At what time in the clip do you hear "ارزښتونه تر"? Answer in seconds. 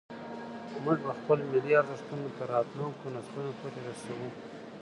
1.81-2.47